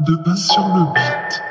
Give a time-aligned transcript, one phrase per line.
[0.00, 1.49] de basse sur le beat.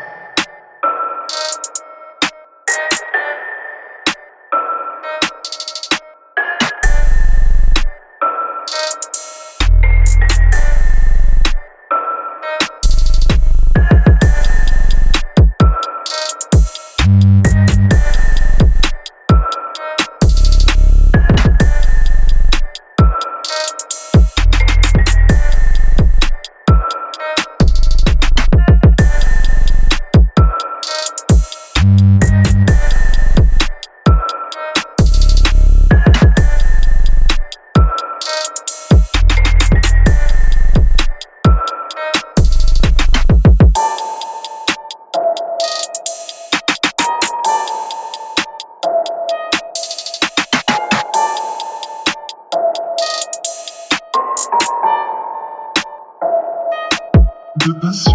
[57.65, 58.05] De basse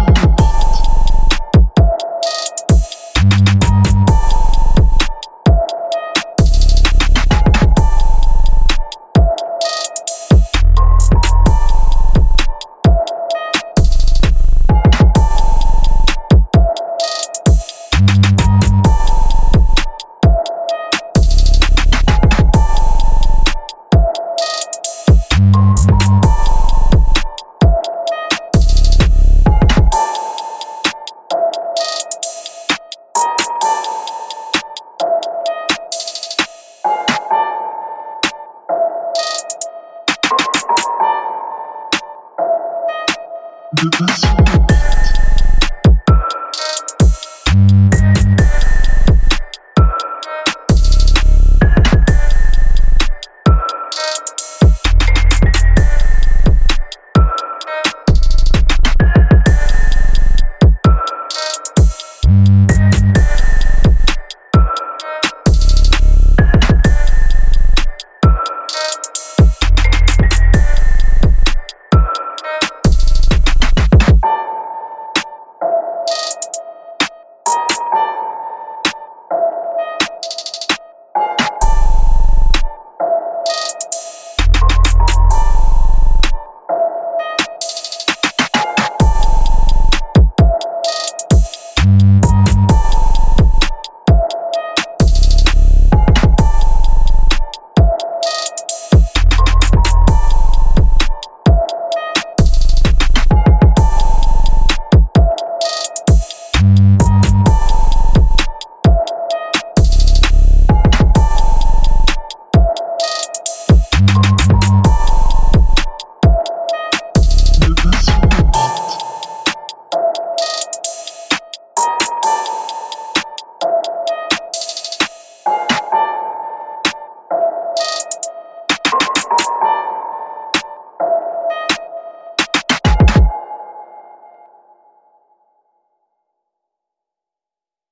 [43.75, 44.84] the, the.